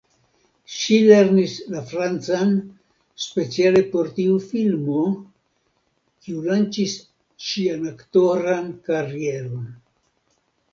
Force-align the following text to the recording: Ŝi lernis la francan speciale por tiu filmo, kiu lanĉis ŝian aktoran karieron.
Ŝi 0.75 0.95
lernis 1.09 1.51
la 1.73 1.81
francan 1.91 2.55
speciale 3.25 3.83
por 3.91 4.09
tiu 4.21 4.39
filmo, 4.53 5.05
kiu 6.25 6.43
lanĉis 6.49 6.99
ŝian 7.51 7.87
aktoran 7.95 8.69
karieron. 8.91 9.65